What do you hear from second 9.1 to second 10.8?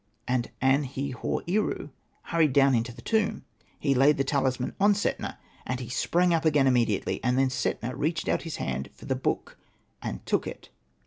book, and took it.